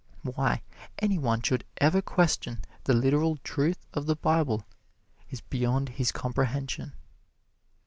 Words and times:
Why 0.23 0.63
any 0.97 1.19
one 1.19 1.43
should 1.43 1.63
ever 1.77 2.01
question 2.01 2.63
the 2.85 2.93
literal 2.95 3.37
truth 3.43 3.85
of 3.93 4.07
the 4.07 4.15
Bible 4.15 4.65
is 5.29 5.41
beyond 5.41 5.89
his 5.89 6.11
comprehension. 6.11 6.93